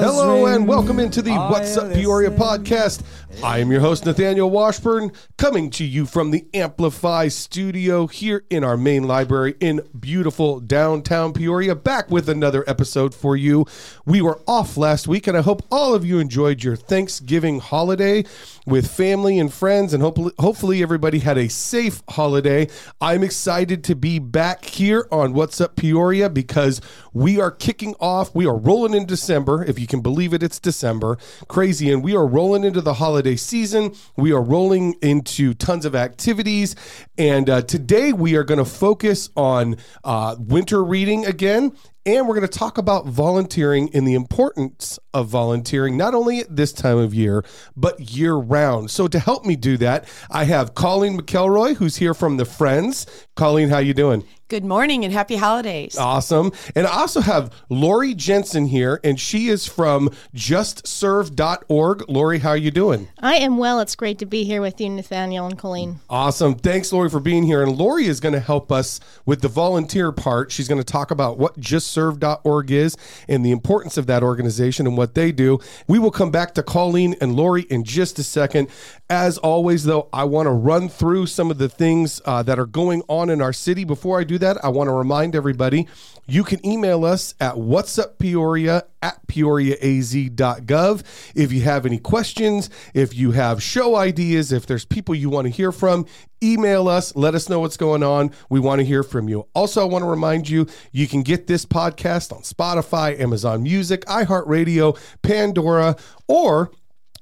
[0.00, 3.02] Hello and welcome into the What's Up Peoria podcast.
[3.42, 8.64] I am your host Nathaniel Washburn, coming to you from the Amplify studio here in
[8.64, 11.74] our main library in beautiful downtown Peoria.
[11.74, 13.66] Back with another episode for you.
[14.06, 18.24] We were off last week, and I hope all of you enjoyed your Thanksgiving holiday
[18.64, 22.68] with family and friends, and hopefully, hopefully everybody had a safe holiday.
[23.02, 26.80] I'm excited to be back here on What's Up Peoria because
[27.12, 28.34] we are kicking off.
[28.34, 29.62] We are rolling in December.
[29.64, 31.18] If you can believe it, it's December.
[31.48, 31.90] Crazy.
[31.90, 33.94] And we are rolling into the holiday season.
[34.16, 36.76] We are rolling into tons of activities.
[37.18, 41.72] And uh, today we are going to focus on uh, winter reading again.
[42.06, 46.54] And we're going to talk about volunteering and the importance of volunteering, not only at
[46.54, 47.44] this time of year,
[47.76, 48.92] but year round.
[48.92, 53.25] So to help me do that, I have Colleen McElroy, who's here from the Friends.
[53.36, 54.24] Colleen, how you doing?
[54.48, 55.98] Good morning and happy holidays.
[55.98, 56.52] Awesome.
[56.76, 62.08] And I also have Lori Jensen here, and she is from justserve.org.
[62.08, 63.08] Lori, how are you doing?
[63.18, 63.80] I am well.
[63.80, 65.98] It's great to be here with you, Nathaniel and Colleen.
[66.08, 66.54] Awesome.
[66.54, 67.60] Thanks, Lori, for being here.
[67.60, 70.52] And Lori is going to help us with the volunteer part.
[70.52, 72.96] She's going to talk about what justserve.org is
[73.28, 75.58] and the importance of that organization and what they do.
[75.88, 78.68] We will come back to Colleen and Lori in just a second.
[79.08, 82.66] As always, though, I want to run through some of the things uh, that are
[82.66, 83.84] going on in our city.
[83.84, 85.86] Before I do that, I want to remind everybody
[86.26, 91.04] you can email us at whatsuppeoria at peoriaaz.gov
[91.36, 95.44] if you have any questions, if you have show ideas, if there's people you want
[95.44, 96.04] to hear from,
[96.42, 98.32] email us, let us know what's going on.
[98.50, 99.46] We want to hear from you.
[99.54, 104.04] Also, I want to remind you you can get this podcast on Spotify, Amazon Music,
[104.06, 105.94] iHeartRadio, Pandora,
[106.26, 106.72] or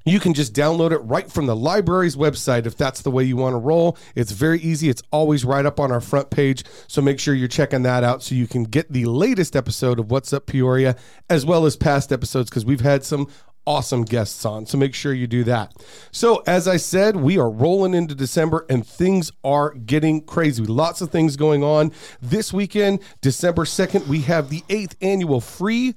[0.05, 3.37] you can just download it right from the library's website if that's the way you
[3.37, 3.97] want to roll.
[4.15, 4.89] It's very easy.
[4.89, 6.65] It's always right up on our front page.
[6.87, 10.11] So make sure you're checking that out so you can get the latest episode of
[10.11, 10.97] What's Up Peoria
[11.31, 13.29] as well as past episodes because we've had some
[13.67, 14.67] awesome guests on.
[14.67, 15.73] So make sure you do that.
[16.11, 20.65] So, as I said, we are rolling into December and things are getting crazy.
[20.65, 21.93] Lots of things going on.
[22.21, 25.95] This weekend, December 2nd, we have the eighth annual free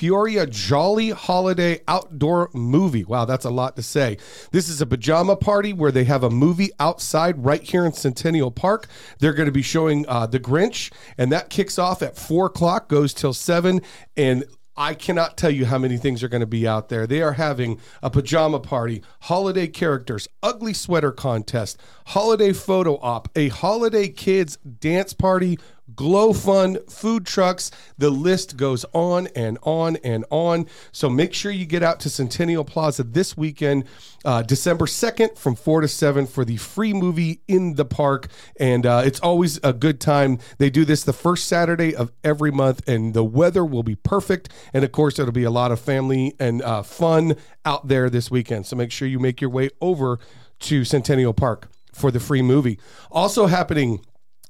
[0.00, 3.04] Peoria Jolly Holiday Outdoor Movie.
[3.04, 4.16] Wow, that's a lot to say.
[4.50, 8.50] This is a pajama party where they have a movie outside right here in Centennial
[8.50, 8.86] Park.
[9.18, 12.88] They're going to be showing uh, The Grinch, and that kicks off at four o'clock,
[12.88, 13.82] goes till seven,
[14.16, 17.06] and I cannot tell you how many things are going to be out there.
[17.06, 23.48] They are having a pajama party, holiday characters, ugly sweater contest, holiday photo op, a
[23.48, 25.58] holiday kids dance party,
[25.94, 27.70] glow fun, food trucks.
[27.98, 30.66] The list goes on and on and on.
[30.92, 33.84] So make sure you get out to Centennial Plaza this weekend,
[34.24, 38.28] uh, December 2nd from 4 to 7 for the free movie in the park.
[38.58, 40.38] And uh, it's always a good time.
[40.58, 44.48] They do this the first Saturday of every month, and the weather will be perfect.
[44.72, 48.30] And of course, it'll be a lot of family and uh, fun out there this
[48.30, 48.66] weekend.
[48.66, 50.18] So make sure you make your way over
[50.60, 52.78] to Centennial Park for the free movie.
[53.10, 54.00] Also happening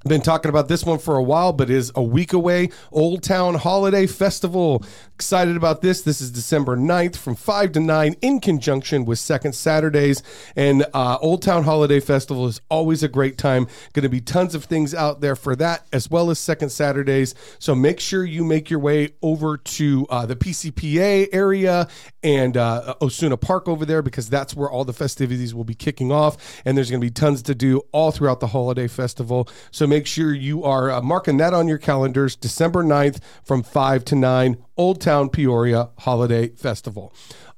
[0.09, 2.71] been talking about this one for a while, but is a week away.
[2.91, 4.83] Old Town Holiday Festival.
[5.15, 6.01] Excited about this.
[6.01, 10.23] This is December 9th from 5 to 9 in conjunction with Second Saturdays.
[10.57, 13.67] And uh, Old Town Holiday Festival is always a great time.
[13.93, 17.35] Going to be tons of things out there for that, as well as Second Saturdays.
[17.59, 21.89] So make sure you make your way over to uh, the PCPA area
[22.23, 26.11] and uh, Osuna Park over there because that's where all the festivities will be kicking
[26.11, 26.63] off.
[26.65, 29.47] And there's going to be tons to do all throughout the holiday festival.
[29.71, 34.05] So make sure you are uh, marking that on your calendars December 9th from 5
[34.07, 37.13] to 9, Old Town Peoria Holiday Festival.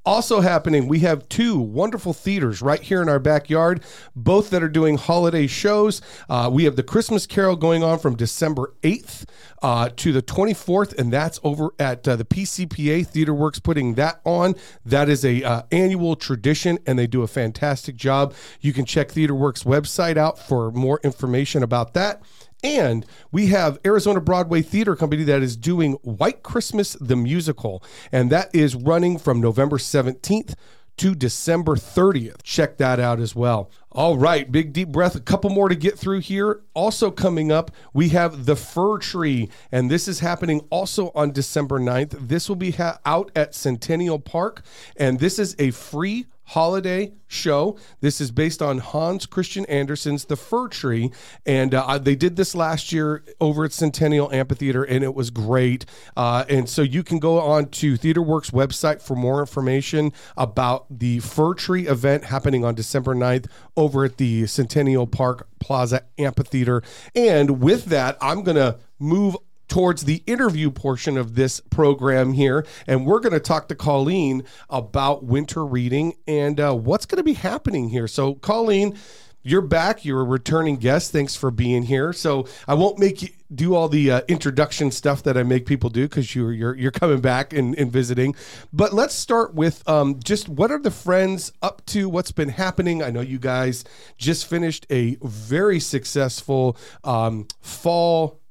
[0.05, 3.85] Also happening, we have two wonderful theaters right here in our backyard,
[4.17, 6.03] both that are doing holiday shows.
[6.29, 9.25] Uh, we have the Christmas Carol going on from December 8th
[9.63, 14.21] uh, to the 24th, and that's over at uh, the PCPA Theater Works putting that
[14.25, 14.57] on.
[14.85, 18.35] That is a uh, annual tradition, and they do a fantastic job.
[18.61, 22.23] You can check Theater Works website out for more information about that.
[22.63, 27.83] And we have Arizona Broadway Theater Company that is doing White Christmas the Musical,
[28.13, 30.55] and that is running from November 17th
[30.99, 32.43] to December 30th.
[32.43, 33.71] Check that out as well.
[33.91, 35.15] All right, big deep breath.
[35.15, 36.63] A couple more to get through here.
[36.75, 41.81] Also coming up, we have the Fir Tree, and this is happening also on December
[41.81, 42.29] 9th.
[42.29, 44.63] This will be ha- out at Centennial Park,
[44.97, 47.79] and this is a free holiday show.
[48.01, 51.11] This is based on Hans Christian Andersen's The Fir Tree,
[51.47, 55.87] and uh, they did this last year over at Centennial Amphitheater, and it was great.
[56.15, 61.21] Uh, and so you can go on to TheaterWorks website for more information about the
[61.21, 66.83] Fir Tree event happening on December 9th over at the Centennial Park Plaza Amphitheater.
[67.15, 69.37] And with that, I'm going to move
[69.73, 72.67] towards the interview portion of this program here.
[72.87, 77.23] And we're going to talk to Colleen about winter reading and uh, what's going to
[77.23, 78.07] be happening here.
[78.07, 78.99] So, Colleen,
[79.43, 80.05] you're back.
[80.05, 81.11] You're a returning guest.
[81.11, 82.13] Thanks for being here.
[82.13, 85.89] So I won't make you do all the uh, introduction stuff that I make people
[85.89, 88.35] do because you're, you're you're coming back and, and visiting.
[88.75, 92.11] But let's start with um, just what are the friends up to?
[92.11, 93.03] What's been happening?
[93.03, 93.85] I know you guys
[94.19, 98.42] just finished a very successful um, fall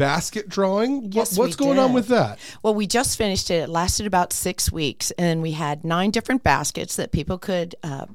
[0.00, 1.12] basket drawing.
[1.12, 2.38] Yes, what, what's going on with that?
[2.62, 3.64] Well, we just finished it.
[3.64, 7.74] It lasted about six weeks, and we had nine different baskets that people could.
[7.82, 8.06] Uh,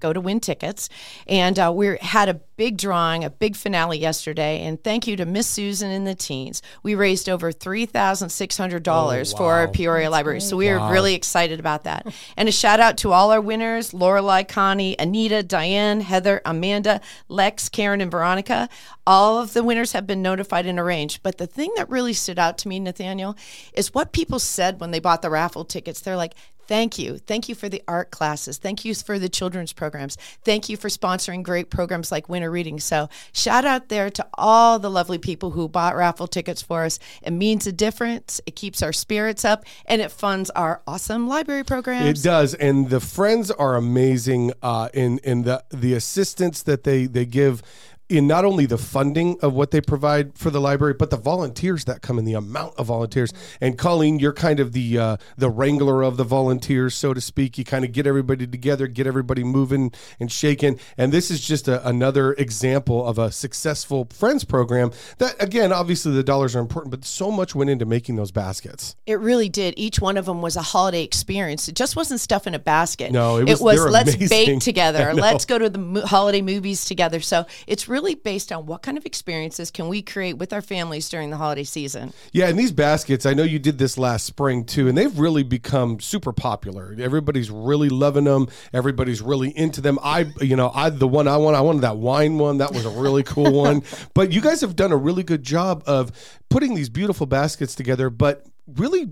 [0.00, 0.88] Go to win tickets,
[1.26, 4.62] and uh, we had a big drawing, a big finale yesterday.
[4.62, 6.62] And thank you to Miss Susan and the teens.
[6.82, 9.72] We raised over three thousand six hundred dollars for our wow.
[9.72, 12.06] Peoria Library, so we are really excited about that.
[12.36, 17.68] and a shout out to all our winners: Lorelai, Connie, Anita, Diane, Heather, Amanda, Lex,
[17.68, 18.68] Karen, and Veronica.
[19.06, 21.22] All of the winners have been notified and arranged.
[21.22, 23.36] But the thing that really stood out to me, Nathaniel,
[23.72, 26.00] is what people said when they bought the raffle tickets.
[26.00, 26.34] They're like,
[26.68, 27.18] Thank you.
[27.18, 28.58] Thank you for the art classes.
[28.58, 30.16] Thank you for the children's programs.
[30.44, 32.80] Thank you for sponsoring great programs like Winter Reading.
[32.80, 36.98] So, shout out there to all the lovely people who bought raffle tickets for us.
[37.22, 38.40] It means a difference.
[38.46, 42.20] It keeps our spirits up and it funds our awesome library programs.
[42.20, 47.06] It does, and the friends are amazing uh, in in the the assistance that they
[47.06, 47.62] they give
[48.08, 51.84] in not only the funding of what they provide for the library, but the volunteers
[51.86, 53.32] that come in, the amount of volunteers.
[53.60, 57.58] And Colleen, you're kind of the uh, the wrangler of the volunteers, so to speak.
[57.58, 60.78] You kind of get everybody together, get everybody moving and shaking.
[60.96, 64.92] And this is just a, another example of a successful friends program.
[65.18, 68.94] That again, obviously the dollars are important, but so much went into making those baskets.
[69.06, 69.74] It really did.
[69.76, 71.68] Each one of them was a holiday experience.
[71.68, 73.10] It just wasn't stuff in a basket.
[73.10, 74.28] No, it was- they're let's amazing.
[74.28, 75.12] bake together.
[75.12, 77.20] Let's go to the mo- holiday movies together.
[77.20, 81.08] So it's really based on what kind of experiences can we create with our families
[81.08, 82.12] during the holiday season.
[82.32, 85.42] Yeah, and these baskets, I know you did this last spring too, and they've really
[85.42, 86.94] become super popular.
[86.98, 88.48] Everybody's really loving them.
[88.72, 89.98] Everybody's really into them.
[90.02, 92.58] I, you know, I the one I want, I wanted that wine one.
[92.58, 93.82] That was a really cool one.
[94.14, 96.12] But you guys have done a really good job of
[96.48, 99.08] putting these beautiful baskets together, but really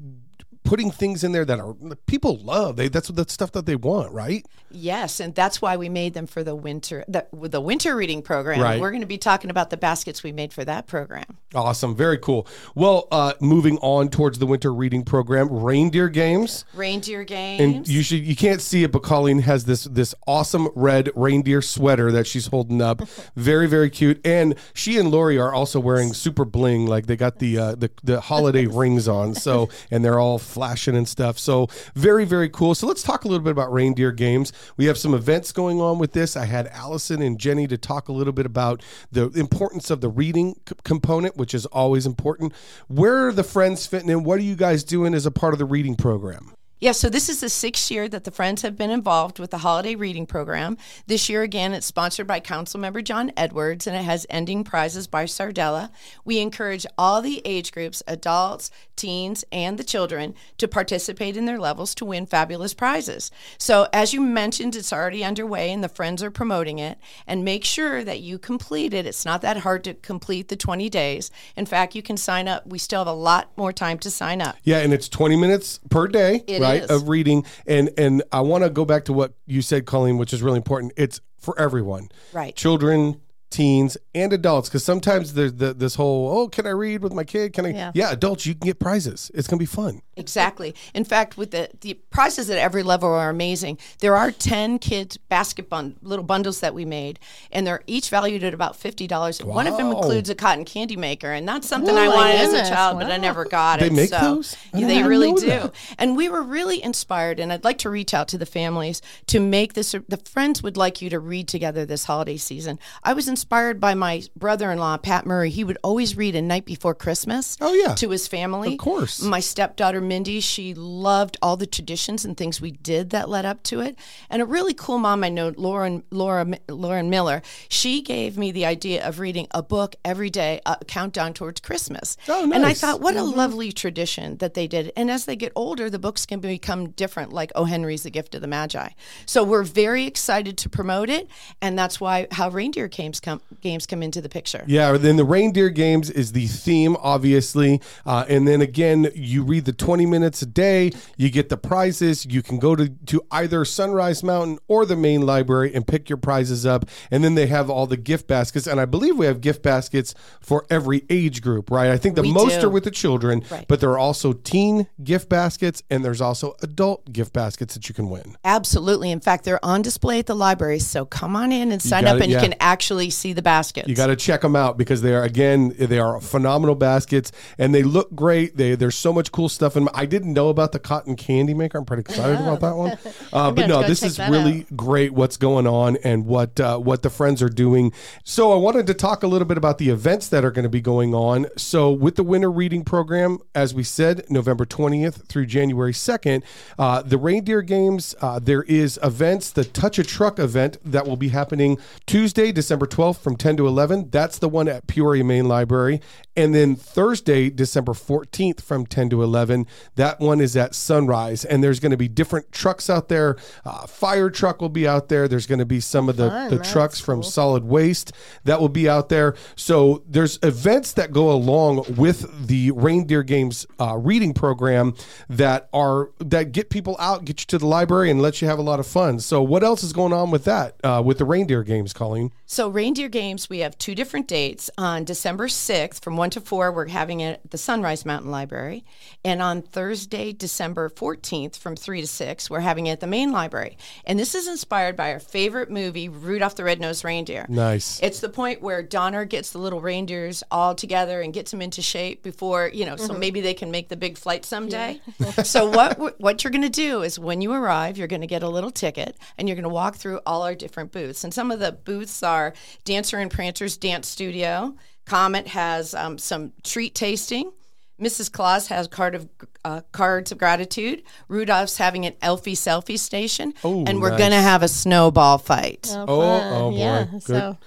[0.65, 1.75] putting things in there that are
[2.07, 2.77] people love.
[2.77, 4.45] They that's the stuff that they want, right?
[4.71, 8.61] Yes, and that's why we made them for the winter the, the winter reading program.
[8.61, 8.81] Right.
[8.81, 11.39] We're going to be talking about the baskets we made for that program.
[11.55, 12.47] Awesome, very cool.
[12.75, 16.65] Well, uh, moving on towards the winter reading program, reindeer games.
[16.75, 17.61] Reindeer games.
[17.61, 21.63] And you should you can't see it, but Colleen has this this awesome red reindeer
[21.63, 23.03] sweater that she's holding up.
[23.37, 24.25] Very, very cute.
[24.25, 27.91] And she and Lori are also wearing super bling, like they got the uh, the,
[28.03, 29.35] the holiday rings on.
[29.35, 31.39] So and they're all flashing and stuff.
[31.39, 32.75] So very, very cool.
[32.75, 34.53] So let's talk a little bit about reindeer games.
[34.77, 36.37] We have some events going on with this.
[36.37, 40.09] I had Allison and Jenny to talk a little bit about the importance of the
[40.09, 42.53] reading c- component, which is always important.
[42.87, 44.23] Where are the friends fitting in?
[44.23, 46.55] What are you guys doing as a part of the reading program?
[46.81, 49.59] Yeah, so this is the sixth year that the Friends have been involved with the
[49.59, 50.77] holiday reading program.
[51.07, 55.25] This year, again, it's sponsored by Councilmember John Edwards and it has ending prizes by
[55.25, 55.91] Sardella.
[56.25, 61.61] We encourage all the age groups, adults, teens, and the children to participate in their
[61.61, 63.31] levels to win fabulous prizes.
[63.57, 66.99] So, as you mentioned, it's already underway and the Friends are promoting it.
[67.27, 69.07] And make sure that you complete it.
[69.07, 71.31] It's not that hard to complete the 20 days.
[71.57, 72.67] In fact, you can sign up.
[72.67, 74.57] We still have a lot more time to sign up.
[74.65, 76.91] Yeah, and it's 20 minutes per day, It right, is.
[76.91, 77.45] of reading.
[77.67, 80.59] And and I want to go back to what you said, Colleen, which is really
[80.59, 80.93] important.
[80.97, 82.09] It's for everyone.
[82.33, 82.55] Right.
[82.55, 83.21] Children,
[83.55, 87.25] teens, and adults because sometimes there's the, this whole, "Oh, can I read with my
[87.25, 87.53] kid?
[87.53, 88.11] Can I?" Yeah.
[88.11, 89.31] adults, you can get prizes.
[89.35, 90.03] It's going to be fun.
[90.17, 90.75] Exactly.
[90.95, 93.79] In fact, with the, the prizes at every level are amazing.
[93.99, 97.19] There are 10 kids basket bun- little bundles that we made,
[97.51, 99.43] and they're each valued at about $50.
[99.45, 102.37] One of them includes a cotton candy maker, and that's something Oh I my wanted
[102.37, 103.93] as a child, but I never got They it.
[103.93, 104.57] make so those?
[104.73, 105.47] Yeah, they really do.
[105.47, 105.75] that.
[105.99, 109.41] And we were really inspired, and I'd like to reach out to the families to
[109.41, 109.93] make this.
[110.09, 112.79] The friends would like you to read together this holiday season.
[113.03, 115.51] I was inspired by my brother-in-law, Pat Murray.
[115.51, 117.57] He would always read a night before Christmas.
[117.61, 117.95] Oh, yeah.
[117.95, 118.73] to his family.
[118.73, 119.23] Of course.
[119.23, 123.63] My stepdaughter Mindy, she loved all the traditions and things we did that led up
[123.65, 123.97] to it.
[124.31, 128.67] And a really cool mom I know, Lauren Laura Lauren Miller, she gave me the
[128.67, 132.17] idea of reading a book every day, a countdown towards Christmas.
[132.29, 132.57] Oh, nice.
[132.57, 133.37] And I thought, what a mm-hmm.
[133.37, 134.93] lovely tradition that they did.
[134.97, 137.65] And as they get older, the books can become different, like O.
[137.65, 138.91] Henry's The Gift of the Magi.
[139.27, 141.29] So we're very excited to promote it,
[141.61, 144.63] and that's why how Reindeer Games come, games come into the picture.
[144.67, 147.81] Yeah, then the reindeer games is the theme, obviously.
[148.05, 152.27] Uh, and then again, you read the 20 minutes a day, you get the prizes.
[152.27, 156.19] You can go to, to either Sunrise Mountain or the main library and pick your
[156.19, 156.85] prizes up.
[157.11, 158.67] And then they have all the gift baskets.
[158.67, 161.91] And I believe we have gift baskets for every age group, right?
[161.91, 162.67] I think the We most do.
[162.67, 163.67] are with the children, Right.
[163.67, 167.95] but there are also teen gift baskets and there's also adult gift baskets that you
[167.95, 168.37] can win.
[168.45, 169.11] Absolutely.
[169.11, 170.79] In fact, they're on display at the library.
[170.79, 172.43] So come on in and sign up, it, and yeah.
[172.43, 173.89] you can actually see the baskets.
[173.89, 177.75] You got to check them out because they are again they are phenomenal baskets and
[177.75, 178.57] they look great.
[178.57, 179.85] They there's so much cool stuff in.
[179.85, 179.89] 'em.
[179.95, 181.79] I didn't know about the cotton candy maker.
[181.79, 182.99] I'm pretty excited about that one.
[183.33, 185.13] Uh, but no, this is really great.
[185.13, 187.93] What's going on and what uh, what the friends are doing.
[188.23, 190.69] So I wanted to talk a little bit about the events that are going to
[190.69, 191.47] be going on.
[191.57, 196.43] So with the winter reading program, as we said, November 20th through January 2nd,
[196.79, 198.15] uh, the reindeer games.
[198.21, 199.51] Uh, there is events.
[199.51, 203.67] The Touch a Truck event that will be happening Tuesday, December 12th from 10 to
[203.67, 204.11] 11.
[204.11, 206.01] That's the one at Peoria Main Library.
[206.37, 209.67] And then Thursday, December 14th from 10 to 11.
[209.95, 211.45] That one is at Sunrise.
[211.45, 213.37] And there's going to be different trucks out there.
[213.65, 215.29] Uh, fire truck will be out there.
[215.29, 218.13] There's going to be some of the, Fun, the that's trucks from solid waste
[218.45, 219.35] that will be out there.
[219.57, 224.95] So there's events that go along with the reindeer games uh, reading program
[225.29, 228.59] that are that get people out, get you to the library, and let you have
[228.59, 229.21] a lot of fun.
[229.21, 232.33] So what else is going on with that uh, with the reindeer games, Colleen?
[232.47, 234.71] So reindeer games, we have two different dates.
[234.79, 238.85] On December 6th from 1 to 4, we're having it at the Sunrise Mountain Library.
[239.25, 243.33] And on Thursday, December 14th from 3 to 6, we're having it at the main
[243.33, 243.77] library.
[244.07, 247.47] And this is inspired by our favorite movie, Rudolph the Red-Nosed Reindeer.
[247.49, 248.01] Nice.
[248.03, 251.83] It's the point where Donner gets the little reindeers all together and gets them into
[251.83, 253.21] shape before, you know, so mm-hmm.
[253.21, 255.01] maybe they can make the big flight someday.
[255.45, 258.43] so what what you're going to do is when you arrive, you're going to get
[258.43, 261.25] a little ticket and you're going to walk through all our different booths.
[261.25, 262.55] And some of the booths are
[262.85, 264.75] Dancer and Prancer's Dance Studio.
[265.07, 267.53] Comet has um, some treat tasting.
[268.01, 268.31] Mrs.
[268.33, 269.29] Claus has card of
[269.65, 271.03] uh, cards of gratitude.
[271.29, 274.19] Rudolph's having an Elfie selfie station, Oh, and we're nice.
[274.19, 275.87] going to have a snowball fight.
[275.91, 276.77] Oh, Oh, oh, boy.
[276.77, 277.05] Yeah.
[277.13, 277.23] Good.
[277.23, 277.59] So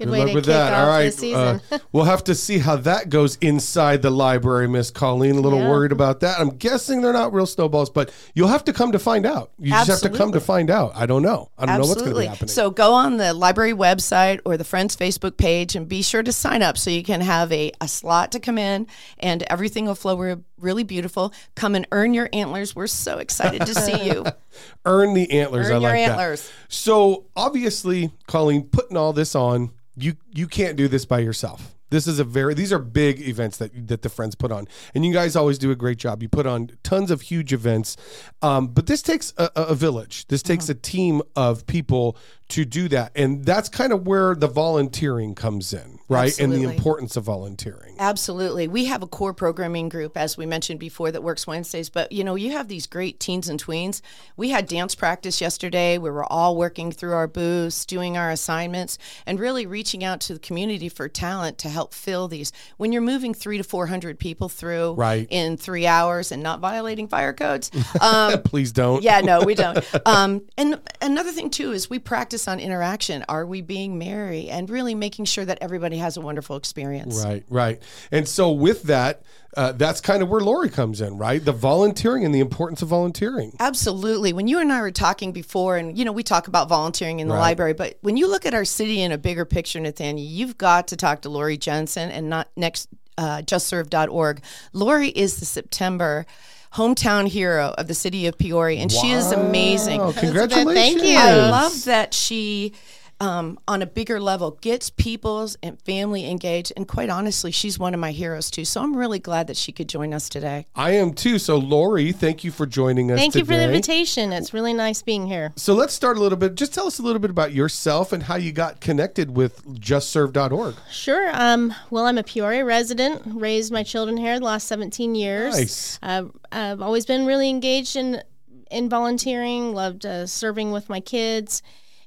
[0.00, 0.72] good, Good way luck to with kick that.
[0.72, 1.60] off All the season.
[1.70, 5.36] uh, we'll have to see how that goes inside the library, Miss Colleen.
[5.36, 5.68] A little Yeah.
[5.68, 6.40] worried about that.
[6.40, 9.50] I'm guessing they're not real snowballs, but you'll have to come to find out.
[9.58, 10.92] You just have to come to find out.
[10.94, 11.50] I don't know.
[11.58, 12.24] I don't know what's going to Absolutely.
[12.24, 12.48] be happening.
[12.48, 16.32] So go on the library website or the Friends Facebook page and be sure to
[16.32, 18.86] sign up so you can have a, a slot to come in
[19.18, 20.16] and everything will flow
[20.60, 21.32] really beautiful.
[21.54, 22.74] Come and earn your antlers.
[22.76, 24.24] We're so excited to see you.
[24.84, 25.66] Earn the antlers.
[25.68, 26.42] Earn I your like antlers.
[26.48, 26.52] that.
[26.68, 31.74] So obviously, Colleen, putting all this on, you you can't do this by yourself.
[31.90, 35.04] This is a very these are big events that that the friends put on, and
[35.04, 36.22] you guys always do a great job.
[36.22, 37.96] You put on tons of huge events,
[38.42, 40.28] um, but this takes a, a village.
[40.28, 40.78] This takes Uh-huh.
[40.78, 42.16] a team of people
[42.50, 46.38] to do that, and that's kind of where the volunteering comes in, right?
[46.38, 47.96] And the importance of volunteering.
[47.98, 48.68] Absolutely.
[48.68, 51.88] We have a core programming group, as we mentioned before, that works Wednesdays.
[51.90, 54.00] But, you know, you have these great teens and tweens.
[54.36, 55.98] We had dance practice yesterday.
[55.98, 60.32] We were all working through our booths, doing our assignments, and really reaching out to
[60.34, 62.52] the community for talent to help fill these.
[62.78, 65.26] When you're moving three to 400 people through Right.
[65.30, 69.02] in three hours and not violating fire codes, um, Please don't.
[69.02, 69.84] yeah, no, we don't.
[70.06, 73.24] Um, and another thing too is we practice on interaction.
[73.28, 77.22] Are we being merry and really making sure that everybody has a wonderful experience?
[77.24, 77.82] Right, right.
[78.12, 79.22] And so with that,
[79.56, 81.44] uh, that's kind of where Lori comes in, right?
[81.44, 83.52] The volunteering and the importance of volunteering.
[83.58, 84.32] Absolutely.
[84.32, 87.26] When you and I were talking before, and you know, we talk about volunteering in
[87.28, 87.40] the Right.
[87.40, 90.88] library, but when you look at our city in a bigger picture, Nathaniel, you've got
[90.88, 94.42] to talk to Lori Jensen and not next uh, justserve.org.
[94.72, 96.26] Lori is the September
[96.74, 100.00] hometown hero of the city of Peoria, and she is amazing.
[100.00, 100.74] Oh, congratulations.
[100.74, 101.18] Thank you.
[101.18, 102.72] I love that she,
[103.20, 106.72] um, on a bigger level, gets people's and family engaged.
[106.76, 108.64] And quite honestly, she's one of my heroes too.
[108.64, 110.66] So I'm really glad that she could join us today.
[110.74, 111.38] I am too.
[111.38, 114.32] So Lori, thank you for joining us Thank you for the invitation.
[114.32, 115.52] It's really nice being here.
[115.56, 116.54] So let's start a little bit.
[116.54, 120.74] Just tell us a little bit about yourself and how you got connected with justserve.org.
[120.90, 121.30] Sure.
[121.34, 123.22] Um, well, I'm a Peoria resident.
[123.26, 125.54] Raised my children here the last 17 years.
[125.54, 125.98] Nice.
[126.02, 128.22] Uh, I've always been really engaged in
[128.70, 129.74] in volunteering.
[129.74, 131.62] Loved uh, serving with my kids.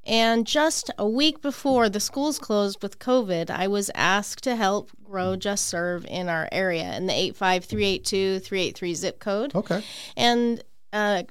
[0.06, 4.90] And just a week before the schools closed with COVID, I was asked to help
[5.04, 9.56] grow Just Serve in our area in the 85382 383 zip code.
[9.56, 9.84] Okay.
[10.18, 11.24] and uh,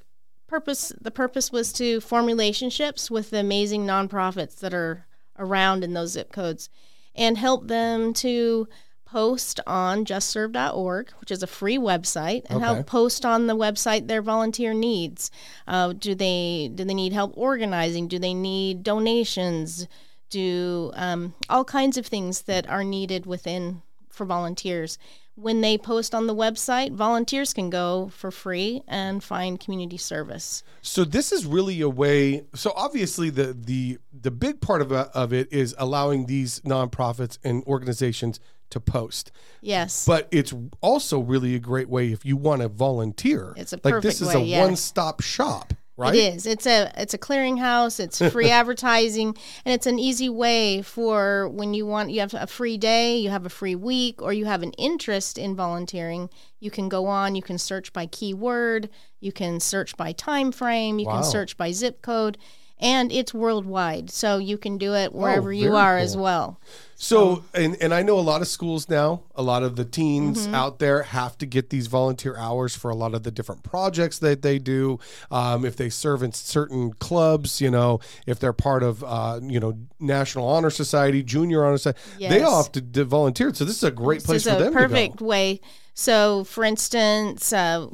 [0.47, 5.05] purpose the purpose was to form relationships with the amazing nonprofits that are
[5.39, 6.69] around in those zip codes
[7.15, 8.67] and help them to
[9.13, 12.65] post on justserve.org which is a free website and Okay.
[12.65, 15.31] help post on the website their volunteer needs
[15.67, 19.87] uh, do they do they need help organizing do they need donations
[20.29, 24.97] do um, all kinds of things that are needed within for volunteers.
[25.35, 30.63] When they post on the website, volunteers can go for free and find community service.
[30.83, 32.45] So this is really a way.
[32.53, 37.63] So obviously, the the the big part of of it is allowing these nonprofits and
[37.65, 38.39] organizations
[38.73, 39.31] to post.
[39.61, 40.05] Yes.
[40.05, 43.53] But it's also really a great way if you want to volunteer.
[43.57, 44.59] It's a like this is way, a yeah.
[44.61, 46.13] one-stop shop, right?
[46.13, 46.45] It is.
[46.45, 47.99] It's a it's a clearinghouse.
[47.99, 52.47] It's free advertising, and it's an easy way for when you want you have a
[52.47, 56.29] free day, you have a free week, or you have an interest in volunteering.
[56.59, 57.35] You can go on.
[57.35, 58.89] You can search by keyword.
[59.19, 60.99] You can search by time frame.
[60.99, 61.21] You Wow.
[61.21, 62.37] can search by zip code,
[62.83, 64.11] and it's worldwide.
[64.11, 66.03] So you can do it wherever you Oh, very are cool.
[66.03, 66.59] as well.
[66.95, 70.45] So, and, and I know a lot of schools now, a lot of the teens
[70.45, 70.55] Mm-hmm.
[70.55, 74.19] out there have to get these volunteer hours for a lot of the different projects
[74.19, 74.99] that they do.
[75.29, 79.59] Um, if they serve in certain clubs, you know, if they're part of, uh, you
[79.59, 81.99] know, National Honor Society, Junior Honor Society,
[82.29, 83.53] they all have to d- volunteer.
[83.53, 85.59] So this is a great place this for a them perfect to way.
[85.93, 87.87] So, for instance, uh,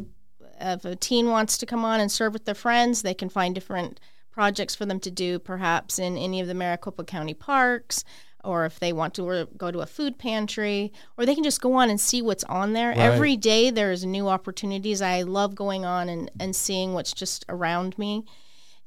[0.62, 3.55] if a teen wants to come on and serve with their friends, they can find
[3.55, 4.00] different
[4.39, 8.05] projects for them to do, perhaps in any of the Maricopa County parks,
[8.41, 11.74] or if they want to go to a food pantry, or they can just go
[11.74, 12.93] on and see what's on there.
[12.93, 15.01] Every day there's new opportunities.
[15.01, 18.24] I love going on and, and seeing what's just around me.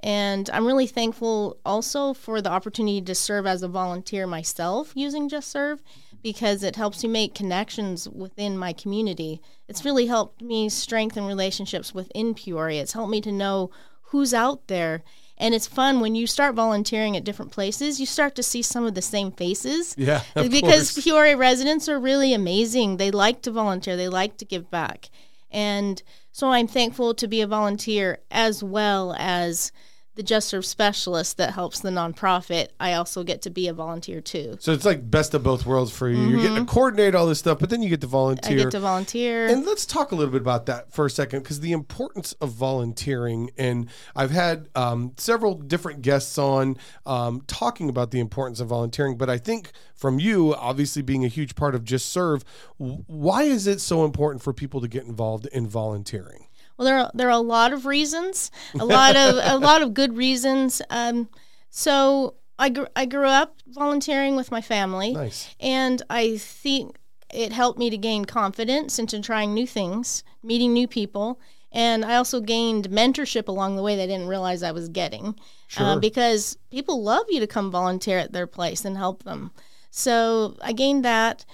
[0.03, 5.29] And I'm really thankful also for the opportunity to serve as a volunteer myself using
[5.29, 5.83] Just Serve
[6.23, 9.43] because it helps me make connections within my community.
[9.69, 12.81] It's really helped me strengthen relationships within Peoria.
[12.81, 13.71] It's helped me to know
[14.13, 15.03] who's out there.
[15.39, 18.85] And it's fun when you start volunteering at different places, you start to see some
[18.85, 19.97] of the same faces.
[20.03, 21.05] Yeah, because course.
[21.05, 22.97] Peoria residents are really amazing.
[22.97, 25.11] They like to volunteer, they like to give back.
[25.51, 29.71] And so I'm thankful to be a volunteer as well as
[30.15, 32.69] the Just Serve specialist that helps the nonprofit.
[32.79, 34.57] I also get to be a volunteer too.
[34.61, 36.29] So it's like best of both worlds for you.
[36.29, 38.51] You're getting to coordinate all this stuff, but then you get to volunteer.
[38.51, 38.61] Mm-hmm.
[38.61, 39.47] I get to volunteer.
[39.47, 42.51] And let's talk a little bit about that for a second, because the importance of
[42.51, 46.77] volunteering, and I've had um, several different guests on
[47.07, 49.17] um, talking about the importance of volunteering.
[49.17, 52.45] But I think from you, obviously being a huge part of Just Serve,
[52.77, 56.49] why is it so important for people to get involved in volunteering?
[56.83, 59.95] Well, there are, there are a lot of reasons, a lot of a lot of
[59.95, 60.83] good reasons.
[60.91, 61.29] Um,
[61.71, 65.55] so I gr- I grew up volunteering with my family, Nice.
[65.61, 66.97] and I think
[67.33, 71.39] it helped me to gain confidence into trying new things, meeting new people,
[71.71, 75.37] and I also gained mentorship along the way that I didn't realize I was getting,
[75.69, 75.87] Sure.
[75.87, 79.53] uh, because people love you to come volunteer at their place and help them.
[79.93, 81.45] So I gained that.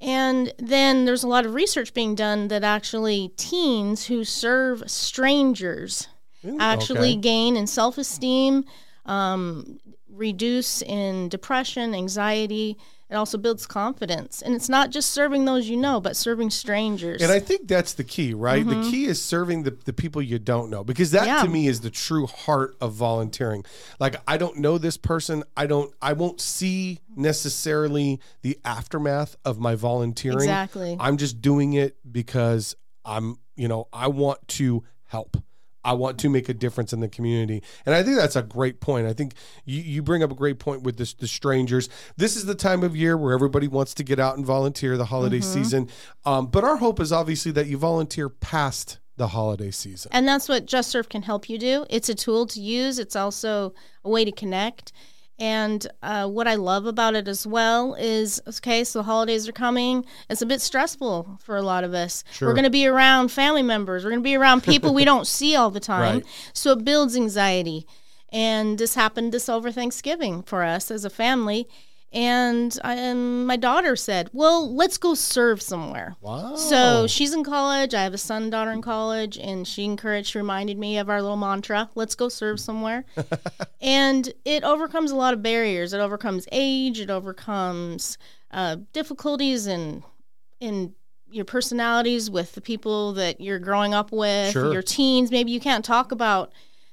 [0.00, 6.08] And then there's a lot of research being done that actually teens who serve strangers
[6.60, 7.16] actually okay.
[7.16, 8.64] gain in self esteem,
[9.04, 9.78] um,
[10.16, 12.76] reduce in depression, anxiety.
[13.08, 14.42] It also builds confidence.
[14.42, 17.22] And it's not just serving those you know, but serving strangers.
[17.22, 18.66] And I think that's the key, right?
[18.66, 21.28] The key is serving the, the people you don't know because that Mm-hmm.
[21.36, 21.42] Yeah.
[21.42, 23.64] to me is the true heart of volunteering.
[24.00, 29.60] Like I don't know this person, I don't I won't see necessarily the aftermath of
[29.60, 30.38] my volunteering.
[30.38, 30.96] Exactly.
[30.98, 32.74] I'm just doing it because
[33.04, 35.36] I'm, you know, I want to help.
[35.86, 37.62] I want to make a difference in the community.
[37.86, 39.06] And I think that's a great point.
[39.06, 39.32] I think
[39.64, 41.88] you, you bring up a great point with this, the strangers.
[42.16, 45.06] This is the time of year where everybody wants to get out and volunteer the
[45.06, 45.62] holiday Mm-hmm.
[45.62, 45.88] season.
[46.24, 50.10] Um, but our hope is obviously that you volunteer past the holiday season.
[50.12, 51.86] And that's what Just Serve can help you do.
[51.88, 53.72] It's a tool to use, it's also
[54.04, 54.92] a way to connect.
[55.38, 59.52] And uh, what I love about it as well is okay, so the holidays are
[59.52, 60.04] coming.
[60.30, 62.24] It's a bit stressful for a lot of us.
[62.32, 62.48] Sure.
[62.48, 65.26] We're going to be around family members, we're going to be around people we don't
[65.26, 66.16] see all the time.
[66.16, 66.26] Right.
[66.54, 67.86] So it builds anxiety.
[68.32, 71.68] And this happened this over Thanksgiving for us as a family.
[72.12, 76.16] And, I, and my daughter said, Well, let's go serve somewhere.
[76.20, 76.56] Wow.
[76.56, 77.94] So she's in college.
[77.94, 81.10] I have a son and daughter in college, and she encouraged, she reminded me of
[81.10, 83.04] our little mantra let's go serve somewhere.
[83.80, 85.92] and it overcomes a lot of barriers.
[85.92, 88.18] It overcomes age, it overcomes
[88.50, 90.02] uh, difficulties in,
[90.60, 90.94] in
[91.28, 94.72] your personalities with the people that you're growing up with, Sure.
[94.72, 95.30] your teens.
[95.30, 96.52] Maybe you can't talk about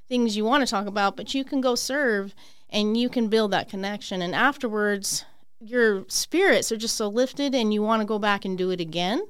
[0.09, 2.33] things you want to talk about, but you can go serve
[2.73, 4.21] and you can build that connection.
[4.21, 5.23] And afterwards,
[5.61, 8.81] your spirits are just so lifted and you want to go back and do it
[8.81, 9.21] again.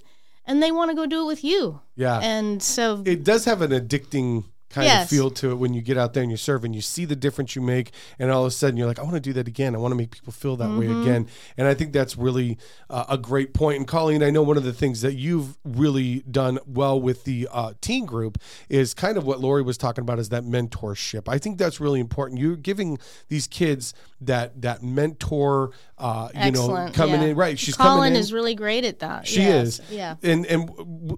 [0.45, 1.81] And they want to go do it with you.
[1.95, 2.19] yeah.
[2.19, 5.03] And so, it does have an addicting kind Yes.
[5.05, 7.05] of feel to it when you get out there and you serve and you see
[7.05, 9.31] the difference you make and all of a sudden you're like i want to do
[9.33, 11.01] that again i want to make people feel that way Mm-hmm.
[11.03, 12.57] again and i think that's really
[12.89, 16.23] uh, a great point and colleen i know one of the things that you've really
[16.29, 20.17] done well with the uh, teen group is kind of what lori was talking about
[20.19, 22.97] is that mentorship i think that's really important you're giving
[23.29, 27.27] these kids that that mentor uh, you know coming yeah.
[27.27, 29.27] in right she's Colin coming in is really great at that.
[29.27, 29.79] she Yes.
[29.79, 30.15] is Yeah.
[30.23, 30.69] and and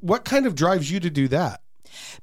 [0.01, 1.61] what kind of drives you to do that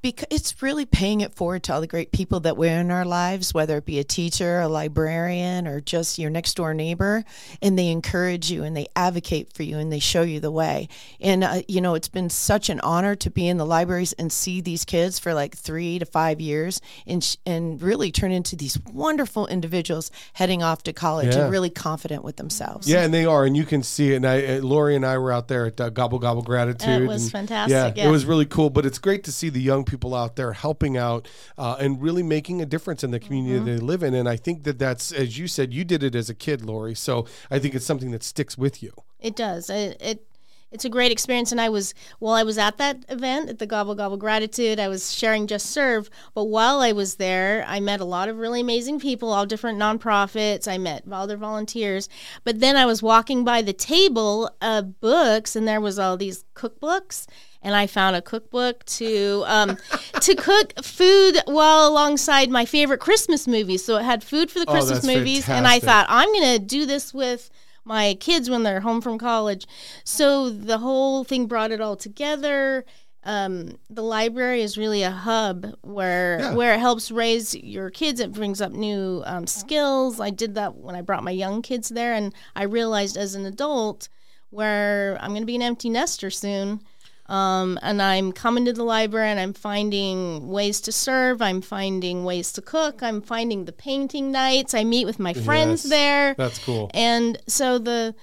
[0.03, 3.05] because it's really paying it forward to all the great people that we're in our
[3.05, 7.25] lives, whether it be a teacher, a librarian, or just your next door neighbor,
[7.61, 10.89] and they encourage you and they advocate for you and they show you the way.
[11.21, 14.33] And uh, you know, it's been such an honor to be in the libraries and
[14.33, 18.57] see these kids for like three to five years and sh- and really turn into
[18.57, 21.43] these wonderful individuals heading off to college Yeah.
[21.45, 22.89] and really confident with themselves.
[22.89, 24.17] Yeah, and they are, and you can see it.
[24.17, 27.03] And I, uh, Lori and I were out there at uh, Gobble Gobble Gratitude.
[27.03, 28.09] It was and, fantastic, Yeah, yeah.
[28.09, 28.71] it was really cool.
[28.71, 32.23] But it's great to see the young people out there helping out uh, and really
[32.23, 33.67] making a difference in the community Mm-hmm.
[33.67, 34.15] they live in.
[34.15, 36.95] And I think that that's, as you said, you did it as a kid, Lori.
[36.95, 38.93] So I think it's something that sticks with you.
[39.21, 39.71] It does.
[39.71, 40.27] It, it
[40.73, 41.53] it's a great experience.
[41.53, 44.89] And I was while I was at that event at the Gobble Gobble Gratitude, I
[44.89, 46.09] was sharing Just Serve.
[46.35, 49.79] But while I was there, I met a lot of really amazing people, all different
[49.79, 50.67] nonprofits.
[50.67, 52.09] I met all their volunteers.
[52.45, 56.45] But then I was walking by the table of books, and there was all these
[56.55, 57.27] cookbooks.
[57.65, 59.79] And I found a cookbook to um,
[60.21, 63.85] to cook food while alongside my favorite Christmas movies.
[63.85, 66.59] So it had food for the Oh, Christmas that's movies, and I thought I'm gonna
[66.59, 67.51] do this with
[67.85, 69.67] my kids when they're home from college.
[70.05, 72.85] So the whole thing brought it all together.
[73.25, 76.55] Um, the library is really a hub where Yeah.
[76.55, 78.19] where it helps raise your kids.
[78.19, 80.19] It brings up new um, skills.
[80.19, 83.47] I did that when I brought my young kids there, and I realized as an
[83.47, 84.09] adult
[84.51, 86.81] where I'm going to be an empty nester soon.
[87.27, 91.41] Um, and I'm coming to the library and I'm finding ways to serve.
[91.41, 93.03] I'm finding ways to cook.
[93.03, 94.75] I'm finding the painting nights.
[94.75, 95.91] I meet with my friends Yes.
[95.91, 96.35] there.
[96.35, 96.91] That's cool.
[96.93, 98.15] And so the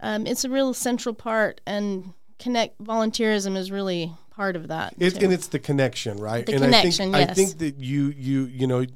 [0.00, 4.94] um, it's a real central part, and connect volunteerism is really part of that.
[4.98, 6.46] It, and it's the connection, right?
[6.46, 8.86] The and connection, I think, I think that you, you, you know,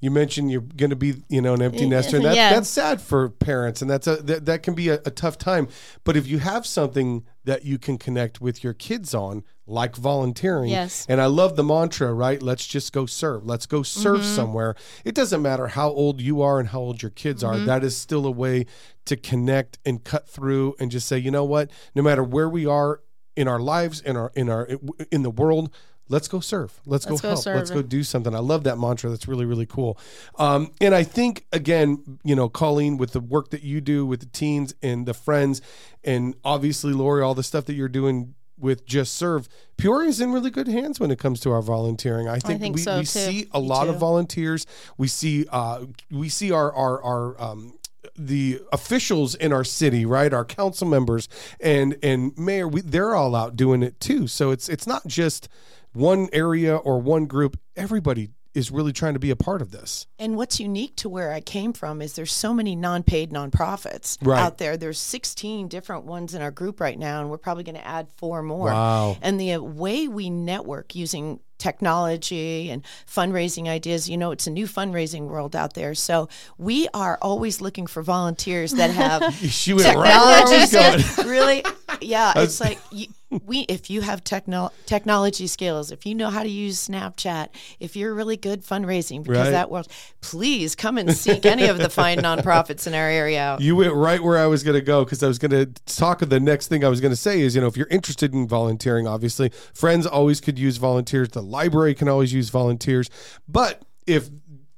[0.00, 2.52] you mentioned you're going to be, you know, an empty nester, and that, Yeah.
[2.54, 5.68] that's sad for parents, and that's a that, that can be a, a tough time.
[6.04, 10.70] But if you have something that you can connect with your kids on, like volunteering,
[10.70, 11.06] Yes.
[11.08, 12.42] and I love the mantra, right?
[12.42, 13.44] Let's just go serve.
[13.46, 14.34] Let's go serve Mm-hmm.
[14.36, 14.74] somewhere.
[15.04, 17.54] It doesn't matter how old you are and how old your kids are.
[17.54, 17.66] Mm-hmm.
[17.66, 18.66] That is still a way
[19.06, 21.70] to connect and cut through and just say, you know what?
[21.94, 23.00] No matter where we are
[23.36, 24.68] in our lives, in our in our
[25.10, 25.74] in the world,
[26.08, 26.80] let's go serve.
[26.86, 27.46] Let's, Let's go, go help.
[27.46, 28.34] Let's go do something.
[28.34, 29.10] I love that mantra.
[29.10, 29.98] That's really really cool.
[30.38, 34.20] Um, and I think again, you know, Colleen, with the work that you do with
[34.20, 35.60] the teens and the friends,
[36.02, 40.32] and obviously Lori, all the stuff that you're doing with Just Serve, Peoria is in
[40.32, 42.28] really good hands when it comes to our volunteering.
[42.28, 44.66] I think, think we, so, we see a Me lot of volunteers.
[44.96, 47.74] We see uh, we see our our our um,
[48.16, 50.32] the officials in our city, right?
[50.32, 51.28] Our council members
[51.60, 54.26] and and mayor, we, they're all out doing it too.
[54.26, 55.48] So it's it's not just
[55.94, 57.58] one area or one group.
[57.76, 60.06] Everybody is really trying to be a part of this.
[60.16, 64.38] And what's unique to where I came from is there's so many non-paid nonprofits Right.
[64.40, 64.76] out there.
[64.76, 68.08] There's 16 different ones in our group right now, and we're probably going to add
[68.16, 68.66] four more.
[68.68, 69.16] Wow.
[69.22, 74.66] And the way we network using technology and fundraising ideas, you know, it's a new
[74.66, 75.94] fundraising world out there.
[75.94, 81.64] So we are always looking for volunteers that have She went right technology was really
[82.00, 83.06] yeah it's like you,
[83.46, 87.94] we if you have techno- technology skills if you know how to use snapchat if
[87.94, 89.50] you're really good fundraising because Right.
[89.50, 89.86] that world
[90.20, 93.94] please come and seek any of the fine nonprofits in our area out You went
[93.94, 96.22] right where I was going to go because I was going to talk.
[96.22, 98.32] Of the next thing I was going to say is, you know, if you're interested
[98.34, 101.28] in volunteering, obviously, friends always could use volunteers.
[101.30, 103.10] The library can always use volunteers.
[103.48, 104.28] But if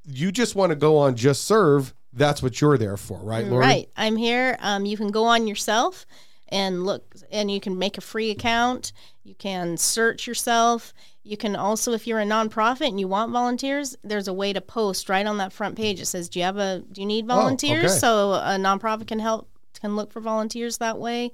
[0.05, 3.61] you just want to go on Just Serve, that's what you're there for, right, Lori?
[3.65, 3.89] Right.
[3.97, 4.57] I'm here.
[4.61, 6.07] Um, you can go on yourself
[6.49, 8.93] and look, and you can make a free account.
[9.25, 10.95] You can search yourself.
[11.25, 14.61] You can also, if you're a nonprofit and you want volunteers, there's a way to
[14.61, 16.01] post right on that front page.
[16.01, 16.85] It says, "Do you have a?
[16.93, 17.99] Do you need volunteers?" Oh, okay.
[17.99, 19.49] So a nonprofit can help
[19.81, 21.33] can look for volunteers that way.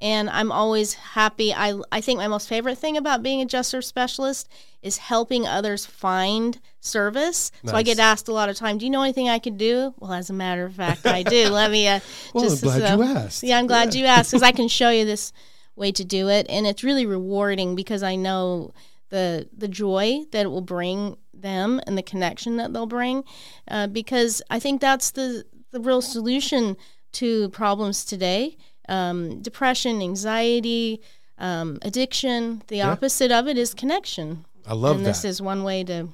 [0.00, 1.54] And I'm always happy.
[1.54, 4.48] I I think my most favorite thing about being a Just Serve specialist
[4.82, 7.50] is helping others find service.
[7.64, 9.94] So I get asked a lot of time, "Do you know anything I could do?"
[9.98, 11.48] Well, as a matter of fact, I do.
[11.50, 11.88] Let me.
[11.88, 12.00] Uh,
[12.34, 13.42] Well, I'm just glad uh, you asked.
[13.42, 15.32] Yeah, I'm glad you asked because I can show you this
[15.76, 18.72] way to do it, and it's really rewarding because I know
[19.10, 23.24] the the joy that it will bring them and the connection that they'll bring.
[23.68, 26.76] Uh, because I think that's the the real solution
[27.12, 28.56] to problems today:
[28.88, 31.00] um, depression, anxiety,
[31.38, 32.62] um, addiction.
[32.68, 34.44] The opposite of it is connection.
[34.66, 35.10] I love and that.
[35.10, 36.08] this is one way to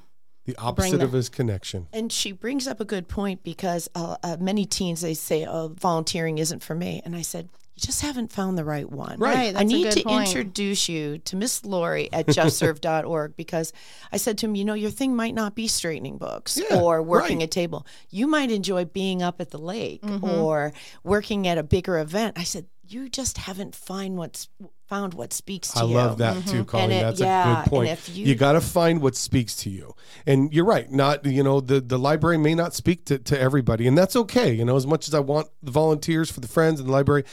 [0.45, 1.03] The opposite that.
[1.05, 1.87] of is connection.
[1.93, 5.73] And she brings up a good point because uh, uh, many teens they say, "Oh,
[5.79, 9.35] volunteering isn't for me," and I said, "You just haven't found the right one." Right.
[9.35, 10.27] Right, I that's a need good to point.
[10.27, 13.73] introduce you to Miss Lori at justserve.org because
[14.11, 17.01] I said to him, you know, your thing might not be straightening books Yeah, or
[17.01, 17.45] working right.
[17.45, 17.85] a table.
[18.09, 20.23] You might enjoy being up at the lake Mm-hmm.
[20.25, 22.37] or working at a bigger event.
[22.37, 24.49] I said, you just haven't find what's
[24.89, 25.97] found what speaks to I you.
[25.97, 26.65] I love that too, Colleen.
[26.65, 26.77] Mm-hmm.
[26.77, 27.89] And it- That's yeah, a good point.
[27.89, 29.95] if you you- got to find what speaks to you.
[30.27, 30.91] And you're right.
[30.91, 34.51] Not you know the the library may not speak to to everybody, and that's okay.
[34.53, 37.23] You know, as much as I want the volunteers for the friends in the library,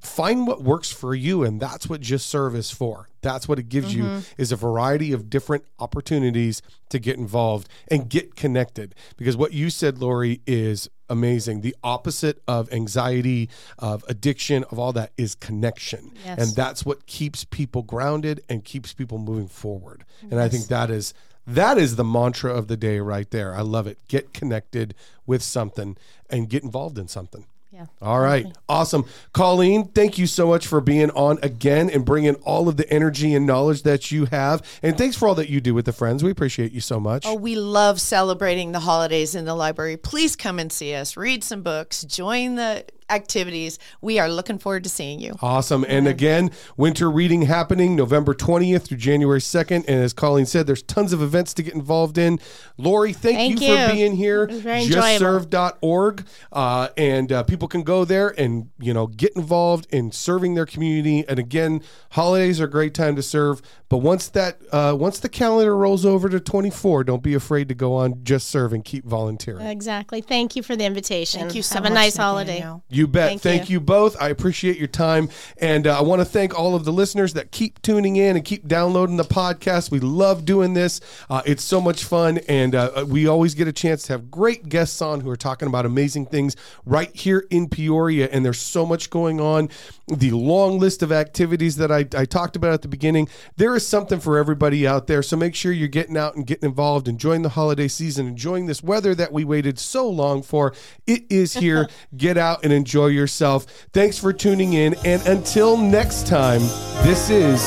[0.00, 3.08] find what works for you, and that's what Just Serve is for.
[3.20, 4.40] That's what it gives you Mm-hmm.
[4.40, 8.94] is a variety of different opportunities to get involved and get connected.
[9.16, 11.62] Because what you said, Lori, is amazing.
[11.62, 16.12] The opposite of anxiety, of addiction, of all that is connection.
[16.24, 16.38] Yes.
[16.38, 20.04] And that's what keeps people grounded and keeps people moving forward.
[20.30, 21.12] And I think that is
[21.46, 23.54] that is the mantra of the day right there.
[23.54, 23.98] I love it.
[24.06, 24.94] Get connected
[25.26, 25.96] with something
[26.28, 27.46] and get involved in something.
[27.70, 27.86] Yeah.
[28.00, 28.46] All right.
[28.68, 29.04] Awesome.
[29.32, 33.34] Colleen, thank you so much for being on again and bringing all of the energy
[33.34, 34.62] and knowledge that you have.
[34.82, 36.24] And thanks for all that you do with the friends.
[36.24, 37.26] We appreciate you so much.
[37.26, 39.98] Oh, we love celebrating the holidays in the library.
[39.98, 43.78] Please come and see us, read some books, join the activities.
[44.00, 45.34] We are looking forward to seeing you.
[45.40, 45.84] Awesome.
[45.88, 49.84] And again, winter reading happening November 20th through January 2nd.
[49.88, 52.38] And as Colleen said, there's tons of events to get involved in.
[52.76, 54.44] Lori, thank, Thank you, for being here.
[54.44, 54.82] It was very.
[54.86, 56.26] JustServe.org.
[56.52, 60.66] Uh, and uh, people can go there and, you know, get involved in serving their
[60.66, 61.24] community.
[61.28, 63.62] And again, holidays are a great time to serve.
[63.88, 67.74] But once that, uh, once the calendar rolls over to 24, don't be afraid to
[67.74, 69.66] go on Just Serve and keep volunteering.
[69.66, 70.20] Exactly.
[70.20, 71.40] Thank you for the invitation.
[71.40, 71.92] Thank you so Have much.
[71.92, 72.64] a nice holiday.
[72.98, 73.28] You bet.
[73.28, 73.74] Thank, Thank you.
[73.74, 73.80] you.
[73.80, 74.20] both.
[74.20, 75.28] I appreciate your time.
[75.58, 78.44] And uh, I want to thank all of the listeners that keep tuning in and
[78.44, 79.92] keep downloading the podcast.
[79.92, 81.00] We love doing this.
[81.30, 82.38] Uh, it's so much fun.
[82.48, 85.68] And uh, we always get a chance to have great guests on who are talking
[85.68, 88.28] about amazing things right here in Peoria.
[88.32, 89.68] And there's so much going on.
[90.08, 93.86] The long list of activities that I, I talked about at the beginning, there is
[93.86, 95.22] something for everybody out there.
[95.22, 98.82] So make sure you're getting out and getting involved, enjoying the holiday season, enjoying this
[98.82, 100.74] weather that we waited so long for.
[101.06, 101.88] It is here.
[102.16, 103.66] Get out and enjoy yourself.
[103.92, 104.94] Thanks for tuning in.
[105.04, 106.62] And until next time,
[107.04, 107.60] this is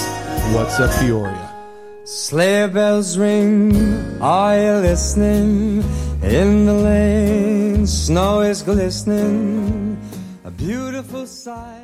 [0.52, 1.48] What's Up Peoria.
[2.06, 5.84] Sleigh bells ring, are you listening?
[6.24, 9.96] In the lane, snow is glistening,
[10.44, 11.81] a beautiful sight.